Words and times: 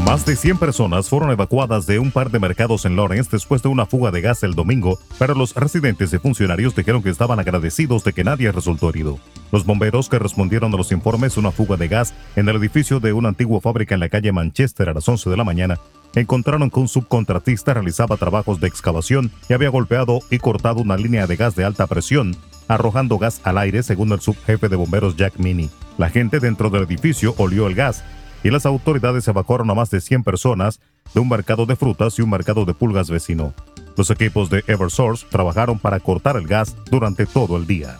Más 0.00 0.26
de 0.26 0.34
100 0.34 0.58
personas 0.58 1.08
fueron 1.08 1.30
evacuadas 1.30 1.86
de 1.86 1.98
un 1.98 2.10
par 2.10 2.30
de 2.30 2.40
mercados 2.40 2.86
en 2.86 2.96
Lawrence 2.96 3.30
después 3.30 3.62
de 3.62 3.68
una 3.68 3.86
fuga 3.86 4.10
de 4.10 4.20
gas 4.20 4.42
el 4.42 4.54
domingo, 4.54 4.98
pero 5.18 5.34
los 5.34 5.54
residentes 5.54 6.12
y 6.12 6.18
funcionarios 6.18 6.74
dijeron 6.74 7.02
que 7.02 7.10
estaban 7.10 7.38
agradecidos 7.38 8.02
de 8.02 8.12
que 8.12 8.24
nadie 8.24 8.50
resultó 8.50 8.88
herido. 8.88 9.18
Los 9.52 9.64
bomberos 9.64 10.08
que 10.08 10.18
respondieron 10.18 10.74
a 10.74 10.76
los 10.76 10.90
informes 10.90 11.34
de 11.34 11.40
una 11.40 11.52
fuga 11.52 11.76
de 11.76 11.88
gas 11.88 12.14
en 12.34 12.48
el 12.48 12.56
edificio 12.56 12.98
de 12.98 13.12
una 13.12 13.28
antigua 13.28 13.60
fábrica 13.60 13.94
en 13.94 14.00
la 14.00 14.08
calle 14.08 14.32
Manchester 14.32 14.88
a 14.88 14.94
las 14.94 15.08
11 15.08 15.30
de 15.30 15.36
la 15.36 15.44
mañana 15.44 15.78
encontraron 16.14 16.70
que 16.70 16.80
un 16.80 16.88
subcontratista 16.88 17.74
realizaba 17.74 18.16
trabajos 18.16 18.60
de 18.60 18.68
excavación 18.68 19.30
y 19.48 19.52
había 19.52 19.68
golpeado 19.68 20.20
y 20.30 20.38
cortado 20.38 20.80
una 20.80 20.96
línea 20.96 21.26
de 21.26 21.36
gas 21.36 21.54
de 21.54 21.64
alta 21.64 21.86
presión, 21.86 22.36
arrojando 22.68 23.18
gas 23.18 23.40
al 23.44 23.58
aire 23.58 23.82
según 23.82 24.12
el 24.12 24.20
subjefe 24.20 24.68
de 24.68 24.76
bomberos 24.76 25.16
Jack 25.16 25.38
Mini. 25.38 25.70
La 25.96 26.10
gente 26.10 26.40
dentro 26.40 26.70
del 26.70 26.84
edificio 26.84 27.34
olió 27.38 27.66
el 27.66 27.74
gas 27.74 28.04
y 28.42 28.50
las 28.50 28.66
autoridades 28.66 29.26
evacuaron 29.28 29.70
a 29.70 29.74
más 29.74 29.90
de 29.90 30.00
100 30.00 30.24
personas 30.24 30.80
de 31.14 31.20
un 31.20 31.28
mercado 31.28 31.66
de 31.66 31.76
frutas 31.76 32.18
y 32.18 32.22
un 32.22 32.30
mercado 32.30 32.64
de 32.64 32.74
pulgas 32.74 33.10
vecino. 33.10 33.54
Los 33.96 34.10
equipos 34.10 34.50
de 34.50 34.64
Eversource 34.66 35.26
trabajaron 35.28 35.78
para 35.78 36.00
cortar 36.00 36.36
el 36.36 36.46
gas 36.46 36.76
durante 36.90 37.26
todo 37.26 37.56
el 37.56 37.66
día. 37.66 37.98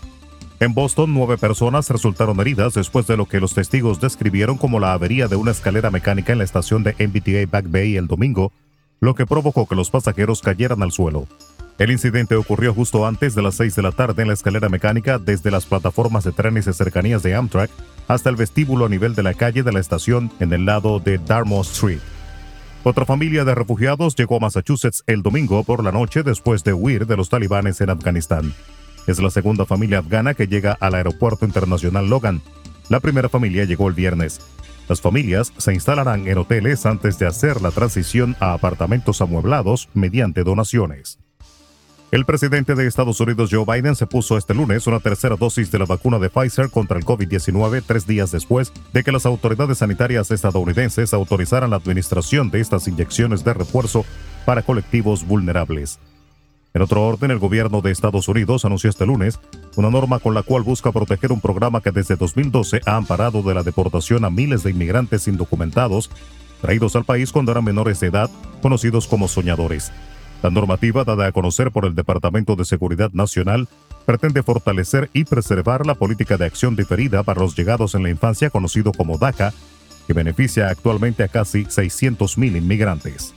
En 0.61 0.75
Boston, 0.75 1.13
nueve 1.13 1.39
personas 1.39 1.91
resultaron 1.91 2.39
heridas 2.41 2.75
después 2.75 3.07
de 3.09 3.17
lo 3.17 3.27
que 3.27 3.41
los 3.41 3.53
testigos 3.53 4.01
describieron 4.01 4.57
como 4.57 4.79
la 4.79 4.93
avería 4.93 5.27
de 5.27 5.37
una 5.37 5.51
escalera 5.51 5.91
mecánica 5.91 6.33
en 6.33 6.39
la 6.39 6.45
estación 6.45 6.85
de 6.85 6.93
MBTA 6.93 7.51
Back 7.51 7.69
Bay 7.69 7.97
el 7.97 8.07
domingo, 8.07 8.53
lo 9.01 9.17
que 9.17 9.27
provocó 9.27 9.67
que 9.67 9.75
los 9.75 9.91
pasajeros 9.91 10.41
cayeran 10.41 10.83
al 10.83 10.93
suelo. 10.93 11.27
El 11.83 11.91
incidente 11.91 12.37
ocurrió 12.37 12.73
justo 12.73 13.09
antes 13.09 13.35
de 13.35 13.43
las 13.43 13.57
6 13.57 13.75
de 13.75 13.83
la 13.83 13.91
tarde 13.91 14.23
en 14.23 14.29
la 14.29 14.35
escalera 14.35 14.69
mecánica 14.69 15.19
desde 15.19 15.51
las 15.51 15.67
plataformas 15.67 16.23
de 16.23 16.31
trenes 16.31 16.65
de 16.65 16.73
cercanías 16.73 17.25
de 17.25 17.35
Amtrak 17.35 17.73
hasta 18.07 18.31
el 18.31 18.37
vestíbulo 18.37 18.87
a 18.87 18.89
nivel 18.89 19.17
de 19.17 19.25
la 19.25 19.35
calle 19.35 19.65
de 19.65 19.73
la 19.73 19.81
estación 19.81 20.31
en 20.39 20.53
el 20.53 20.65
lado 20.65 21.01
de 21.01 21.19
Dartmouth 21.19 21.67
Street. 21.67 21.99
Otra 22.85 23.05
familia 23.05 23.45
de 23.45 23.57
refugiados 23.57 24.15
llegó 24.15 24.37
a 24.37 24.39
Massachusetts 24.39 25.03
el 25.09 25.25
domingo 25.25 25.65
por 25.65 25.83
la 25.83 25.91
noche 25.91 26.23
después 26.23 26.63
de 26.63 26.73
huir 26.73 27.05
de 27.05 27.17
los 27.17 27.29
talibanes 27.29 27.81
en 27.81 27.91
Afganistán. 27.91 28.55
Es 29.09 29.21
la 29.21 29.31
segunda 29.31 29.67
familia 29.67 29.99
afgana 29.99 30.35
que 30.35 30.47
llega 30.47 30.79
al 30.79 30.95
aeropuerto 30.95 31.47
internacional 31.47 32.09
Logan. 32.09 32.43
La 32.91 33.01
primera 33.01 33.29
familia 33.29 33.65
llegó 33.65 33.89
el 33.89 33.95
viernes. 33.95 34.41
Las 34.89 35.01
familias 35.01 35.53
se 35.57 35.75
instalarán 35.75 36.29
en 36.29 36.39
hoteles 36.39 36.87
antes 36.87 37.19
de 37.19 37.27
hacer 37.27 37.61
la 37.61 37.73
transición 37.73 38.37
a 38.39 38.53
apartamentos 38.53 39.21
amueblados 39.21 39.89
mediante 39.95 40.45
donaciones. 40.45 41.19
El 42.13 42.27
presidente 42.27 42.75
de 42.75 42.87
Estados 42.87 43.19
Unidos, 43.21 43.49
Joe 43.51 43.65
Biden, 43.65 43.97
se 43.97 44.07
puso 44.07 44.37
este 44.37 44.53
lunes 44.53 44.87
una 44.87 45.01
tercera 45.01 45.35
dosis 45.35 45.73
de 45.73 45.79
la 45.79 45.87
vacuna 45.87 46.19
de 46.19 46.29
Pfizer 46.29 46.69
contra 46.69 46.99
el 46.99 47.07
COVID-19 47.07 47.83
tres 47.87 48.07
días 48.07 48.31
después 48.31 48.71
de 48.93 49.03
que 49.03 49.13
las 49.13 49.25
autoridades 49.25 49.79
sanitarias 49.79 50.31
estadounidenses 50.31 51.15
autorizaran 51.15 51.71
la 51.71 51.77
administración 51.77 52.51
de 52.51 52.61
estas 52.61 52.87
inyecciones 52.87 53.45
de 53.45 53.55
refuerzo 53.55 54.05
para 54.45 54.61
colectivos 54.61 55.27
vulnerables. 55.27 56.01
En 56.75 56.83
otro 56.83 57.03
orden, 57.03 57.31
el 57.31 57.39
gobierno 57.39 57.81
de 57.81 57.93
Estados 57.93 58.29
Unidos 58.29 58.67
anunció 58.67 58.91
este 58.91 59.07
lunes 59.07 59.41
una 59.77 59.89
norma 59.89 60.19
con 60.19 60.35
la 60.35 60.43
cual 60.43 60.65
busca 60.65 60.93
proteger 60.93 61.33
un 61.33 61.41
programa 61.41 61.81
que 61.81 61.93
desde 61.93 62.17
2012 62.17 62.83
ha 62.85 62.97
amparado 62.97 63.43
de 63.43 63.55
la 63.55 63.63
deportación 63.63 64.27
a 64.27 64.31
miles 64.31 64.63
de 64.63 64.71
inmigrantes 64.71 65.29
indocumentados 65.29 66.11
traídos 66.61 66.95
al 66.95 67.05
país 67.05 67.33
cuando 67.33 67.53
eran 67.53 67.65
menores 67.65 68.01
de 68.01 68.09
edad, 68.09 68.31
conocidos 68.61 69.07
como 69.09 69.29
soñadores. 69.29 69.91
La 70.43 70.51
normativa 70.51 71.05
dada 71.05 71.27
a 71.29 71.33
conocer 71.33 71.71
por 71.71 71.85
el 71.85 71.95
Departamento 71.95 72.57
de 72.57 72.65
Seguridad 72.65 73.13
Nacional 73.13 73.69
pretende 74.05 74.43
fortalecer 74.43 75.09
y 75.13 75.25
preservar 75.25 75.87
la 75.87 75.95
política 75.95 76.37
de 76.37 76.47
acción 76.47 76.75
diferida 76.75 77.23
para 77.23 77.41
los 77.41 77.57
llegados 77.57 77.95
en 77.95 78.03
la 78.03 78.11
infancia 78.11 78.51
conocido 78.51 78.93
como 78.93 79.19
DACA, 79.19 79.53
que 80.07 80.13
beneficia 80.13 80.69
actualmente 80.69 81.23
a 81.23 81.29
casi 81.29 81.65
600.000 81.65 82.57
inmigrantes. 82.57 83.35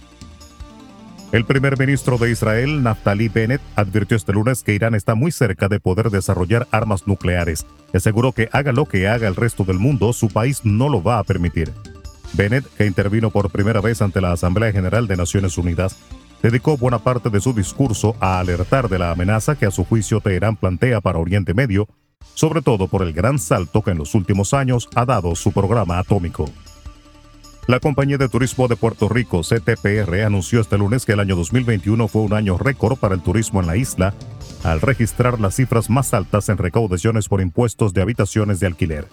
El 1.31 1.45
primer 1.45 1.77
ministro 1.77 2.17
de 2.17 2.31
Israel, 2.31 2.81
Naftali 2.81 3.29
Bennett, 3.29 3.61
advirtió 3.75 4.17
este 4.17 4.33
lunes 4.33 4.63
que 4.63 4.73
Irán 4.73 4.95
está 4.95 5.13
muy 5.15 5.31
cerca 5.31 5.67
de 5.67 5.79
poder 5.79 6.09
desarrollar 6.09 6.67
armas 6.71 7.07
nucleares 7.07 7.67
y 7.93 7.97
aseguró 7.97 8.31
que 8.31 8.49
haga 8.51 8.71
lo 8.71 8.85
que 8.85 9.07
haga 9.07 9.27
el 9.27 9.35
resto 9.35 9.63
del 9.63 9.77
mundo, 9.77 10.13
su 10.13 10.29
país 10.29 10.61
no 10.63 10.89
lo 10.89 11.03
va 11.03 11.19
a 11.19 11.23
permitir. 11.23 11.71
Bennett, 12.33 12.65
que 12.77 12.85
intervino 12.85 13.29
por 13.29 13.51
primera 13.51 13.81
vez 13.81 14.01
ante 14.01 14.21
la 14.21 14.31
Asamblea 14.31 14.71
General 14.71 15.07
de 15.07 15.17
Naciones 15.17 15.57
Unidas, 15.57 15.97
dedicó 16.45 16.77
buena 16.77 16.99
parte 16.99 17.31
de 17.31 17.41
su 17.41 17.53
discurso 17.53 18.15
a 18.19 18.39
alertar 18.39 18.87
de 18.87 18.99
la 18.99 19.09
amenaza 19.09 19.55
que 19.55 19.65
a 19.65 19.71
su 19.71 19.83
juicio 19.83 20.21
Teherán 20.21 20.55
plantea 20.57 21.01
para 21.01 21.17
Oriente 21.17 21.55
Medio, 21.55 21.87
sobre 22.35 22.61
todo 22.61 22.87
por 22.87 23.01
el 23.01 23.13
gran 23.13 23.39
salto 23.39 23.81
que 23.81 23.89
en 23.89 23.97
los 23.97 24.13
últimos 24.13 24.53
años 24.53 24.87
ha 24.93 25.05
dado 25.05 25.35
su 25.35 25.51
programa 25.51 25.97
atómico. 25.97 26.47
La 27.65 27.79
compañía 27.79 28.19
de 28.19 28.29
turismo 28.29 28.67
de 28.67 28.75
Puerto 28.75 29.09
Rico, 29.09 29.41
CTPR, 29.41 30.21
anunció 30.23 30.61
este 30.61 30.77
lunes 30.77 31.03
que 31.03 31.13
el 31.13 31.19
año 31.19 31.35
2021 31.35 32.07
fue 32.07 32.21
un 32.21 32.33
año 32.33 32.59
récord 32.59 32.99
para 32.99 33.15
el 33.15 33.23
turismo 33.23 33.59
en 33.59 33.65
la 33.65 33.75
isla, 33.75 34.13
al 34.63 34.81
registrar 34.81 35.39
las 35.39 35.55
cifras 35.55 35.89
más 35.89 36.13
altas 36.13 36.49
en 36.49 36.59
recaudaciones 36.59 37.27
por 37.27 37.41
impuestos 37.41 37.91
de 37.95 38.03
habitaciones 38.03 38.59
de 38.59 38.67
alquiler. 38.67 39.07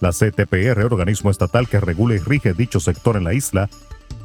La 0.00 0.12
CTPR, 0.12 0.82
organismo 0.86 1.30
estatal 1.30 1.68
que 1.68 1.78
regula 1.78 2.14
y 2.14 2.20
rige 2.20 2.54
dicho 2.54 2.80
sector 2.80 3.18
en 3.18 3.24
la 3.24 3.34
isla, 3.34 3.68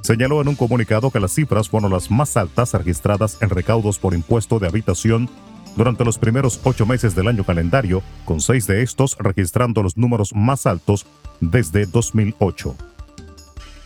señaló 0.05 0.39
en 0.39 0.47
un 0.47 0.55
comunicado 0.55 1.09
que 1.09 1.19
las 1.19 1.33
cifras 1.33 1.67
fueron 1.67 1.91
las 1.91 2.11
más 2.11 2.38
altas 2.38 2.73
registradas 2.73 3.41
en 3.41 3.49
recaudos 3.49 3.97
por 3.97 4.13
impuesto 4.13 4.59
de 4.59 4.67
habitación 4.67 5.29
durante 5.75 6.05
los 6.05 6.19
primeros 6.19 6.59
ocho 6.63 6.85
meses 6.85 7.16
del 7.16 7.27
año 7.27 7.43
calendario, 7.43 8.03
con 8.23 8.39
seis 8.39 8.67
de 8.67 8.83
estos 8.83 9.17
registrando 9.19 9.83
los 9.83 9.97
números 9.97 10.33
más 10.33 10.67
altos 10.67 11.05
desde 11.41 11.85
2008. 11.88 12.75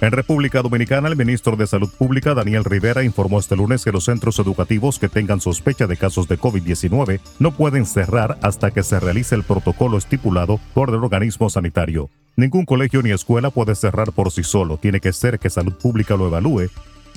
En 0.01 0.11
República 0.11 0.61
Dominicana, 0.61 1.09
el 1.09 1.17
ministro 1.17 1.57
de 1.57 1.67
Salud 1.67 1.89
Pública, 1.89 2.33
Daniel 2.33 2.63
Rivera, 2.63 3.03
informó 3.03 3.39
este 3.39 3.55
lunes 3.55 3.83
que 3.83 3.91
los 3.91 4.05
centros 4.05 4.39
educativos 4.39 4.97
que 4.99 5.09
tengan 5.09 5.41
sospecha 5.41 5.87
de 5.87 5.97
casos 5.97 6.27
de 6.27 6.39
COVID-19 6.39 7.19
no 7.39 7.51
pueden 7.51 7.85
cerrar 7.85 8.37
hasta 8.41 8.71
que 8.71 8.83
se 8.83 8.99
realice 8.99 9.35
el 9.35 9.43
protocolo 9.43 9.97
estipulado 9.97 10.59
por 10.73 10.89
el 10.89 11.03
organismo 11.03 11.49
sanitario. 11.49 12.09
Ningún 12.35 12.65
colegio 12.65 13.01
ni 13.01 13.11
escuela 13.11 13.49
puede 13.49 13.75
cerrar 13.75 14.11
por 14.11 14.31
sí 14.31 14.43
solo, 14.43 14.77
tiene 14.77 14.99
que 14.99 15.13
ser 15.13 15.39
que 15.39 15.49
salud 15.49 15.73
pública 15.73 16.15
lo 16.15 16.27
evalúe, 16.27 16.69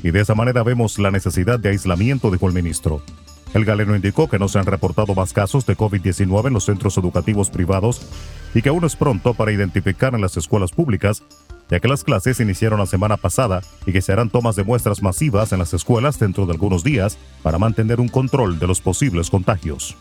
y 0.02 0.10
de 0.10 0.20
esa 0.20 0.34
manera 0.34 0.62
vemos 0.62 0.98
la 0.98 1.10
necesidad 1.10 1.60
de 1.60 1.68
aislamiento, 1.68 2.30
dijo 2.30 2.48
el 2.48 2.54
ministro. 2.54 3.02
El 3.54 3.64
galeno 3.64 3.94
indicó 3.94 4.28
que 4.28 4.38
no 4.38 4.48
se 4.48 4.58
han 4.58 4.66
reportado 4.66 5.14
más 5.14 5.32
casos 5.32 5.66
de 5.66 5.76
COVID-19 5.76 6.46
en 6.46 6.54
los 6.54 6.64
centros 6.64 6.96
educativos 6.96 7.50
privados 7.50 8.00
y 8.54 8.62
que 8.62 8.70
aún 8.70 8.84
es 8.84 8.96
pronto 8.96 9.34
para 9.34 9.52
identificar 9.52 10.14
en 10.14 10.22
las 10.22 10.36
escuelas 10.38 10.72
públicas, 10.72 11.22
ya 11.70 11.78
que 11.78 11.88
las 11.88 12.02
clases 12.02 12.40
iniciaron 12.40 12.78
la 12.78 12.86
semana 12.86 13.18
pasada 13.18 13.60
y 13.86 13.92
que 13.92 14.00
se 14.00 14.12
harán 14.12 14.30
tomas 14.30 14.56
de 14.56 14.64
muestras 14.64 15.02
masivas 15.02 15.52
en 15.52 15.58
las 15.58 15.74
escuelas 15.74 16.18
dentro 16.18 16.46
de 16.46 16.52
algunos 16.52 16.82
días 16.82 17.18
para 17.42 17.58
mantener 17.58 18.00
un 18.00 18.08
control 18.08 18.58
de 18.58 18.66
los 18.66 18.80
posibles 18.80 19.28
contagios 19.28 19.96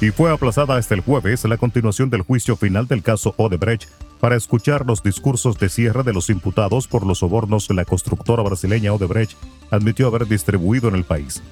y 0.00 0.10
fue 0.10 0.30
aplazada 0.32 0.76
hasta 0.76 0.94
el 0.94 1.00
jueves 1.00 1.44
la 1.44 1.56
continuación 1.56 2.08
del 2.08 2.22
juicio 2.22 2.56
final 2.56 2.86
del 2.86 3.02
caso 3.02 3.34
Odebrecht 3.36 3.88
para 4.20 4.36
escuchar 4.36 4.86
los 4.86 5.02
discursos 5.02 5.58
de 5.58 5.68
cierre 5.68 6.04
de 6.04 6.12
los 6.12 6.30
imputados 6.30 6.86
por 6.86 7.04
los 7.04 7.18
sobornos 7.18 7.66
que 7.66 7.74
la 7.74 7.84
constructora 7.84 8.42
brasileña 8.42 8.92
Odebrecht 8.92 9.36
admitió 9.70 10.06
haber 10.06 10.26
distribuido 10.26 10.88
en 10.88 10.94
el 10.94 11.04
país. 11.04 11.42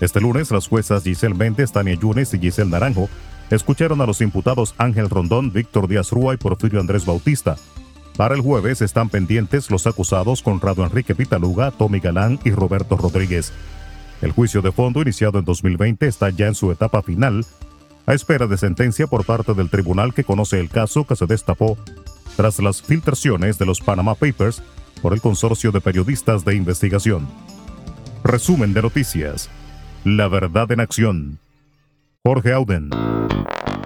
Este 0.00 0.20
lunes, 0.20 0.50
las 0.50 0.66
juezas 0.66 1.04
Giselle 1.04 1.34
Méndez, 1.34 1.72
Tania 1.72 1.94
Yunes 1.94 2.32
y 2.32 2.38
Giselle 2.38 2.70
Naranjo 2.70 3.08
escucharon 3.50 4.00
a 4.00 4.06
los 4.06 4.22
imputados 4.22 4.74
Ángel 4.78 5.10
Rondón, 5.10 5.52
Víctor 5.52 5.86
Díaz 5.86 6.10
Rúa 6.10 6.34
y 6.34 6.38
Porfirio 6.38 6.80
Andrés 6.80 7.04
Bautista. 7.04 7.56
Para 8.16 8.34
el 8.34 8.40
jueves 8.40 8.80
están 8.80 9.10
pendientes 9.10 9.70
los 9.70 9.86
acusados 9.86 10.42
Conrado 10.42 10.84
Enrique 10.84 11.14
Pitaluga, 11.14 11.70
Tommy 11.70 12.00
Galán 12.00 12.38
y 12.44 12.50
Roberto 12.50 12.96
Rodríguez. 12.96 13.52
El 14.22 14.32
juicio 14.32 14.62
de 14.62 14.72
fondo 14.72 15.02
iniciado 15.02 15.38
en 15.38 15.44
2020 15.44 16.06
está 16.06 16.30
ya 16.30 16.46
en 16.46 16.54
su 16.54 16.72
etapa 16.72 17.02
final 17.02 17.44
a 18.06 18.14
espera 18.14 18.46
de 18.46 18.58
sentencia 18.58 19.06
por 19.06 19.24
parte 19.24 19.54
del 19.54 19.70
tribunal 19.70 20.12
que 20.12 20.24
conoce 20.24 20.60
el 20.60 20.68
caso 20.68 21.06
que 21.06 21.16
se 21.16 21.26
destapó 21.26 21.78
tras 22.36 22.58
las 22.60 22.82
filtraciones 22.82 23.58
de 23.58 23.66
los 23.66 23.80
Panama 23.80 24.14
Papers 24.14 24.62
por 25.00 25.12
el 25.12 25.20
consorcio 25.20 25.72
de 25.72 25.80
periodistas 25.80 26.44
de 26.44 26.54
investigación. 26.54 27.28
Resumen 28.22 28.72
de 28.74 28.82
noticias. 28.82 29.50
La 30.04 30.28
verdad 30.28 30.70
en 30.72 30.80
acción. 30.80 31.38
Jorge 32.24 32.52
Auden. 32.52 32.90